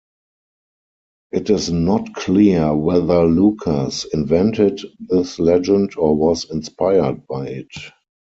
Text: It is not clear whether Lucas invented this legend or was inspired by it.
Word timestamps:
It 1.31 1.51
is 1.51 1.69
not 1.69 2.15
clear 2.15 2.75
whether 2.75 3.23
Lucas 3.25 4.03
invented 4.05 4.81
this 4.99 5.37
legend 5.37 5.91
or 5.95 6.15
was 6.15 6.49
inspired 6.49 7.27
by 7.27 7.47
it. 7.49 7.69